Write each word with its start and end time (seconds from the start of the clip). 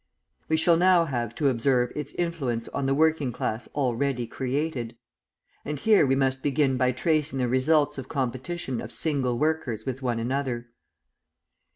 We 0.49 0.57
shall 0.57 0.77
now 0.77 1.05
have 1.05 1.35
to 1.35 1.47
observe 1.47 1.91
its 1.95 2.13
influence 2.13 2.67
on 2.69 2.87
the 2.87 2.95
working 2.95 3.31
class 3.31 3.67
already 3.75 4.25
created. 4.25 4.97
And 5.63 5.79
here 5.79 6.07
we 6.07 6.15
must 6.15 6.41
begin 6.41 6.75
by 6.75 6.91
tracing 6.91 7.37
the 7.37 7.47
results 7.47 7.99
of 7.99 8.09
competition 8.09 8.81
of 8.81 8.91
single 8.91 9.37
workers 9.37 9.85
with 9.85 10.01
one 10.01 10.17
another. 10.17 10.71